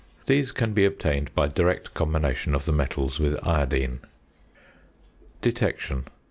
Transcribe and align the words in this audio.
These 0.25 0.51
can 0.51 0.73
be 0.73 0.83
obtained 0.83 1.29
by 1.35 1.47
direct 1.47 1.93
combination 1.93 2.55
of 2.55 2.65
the 2.65 2.71
metals 2.71 3.19
with 3.19 3.37
iodine. 3.47 3.99
~Detection. 5.43 6.07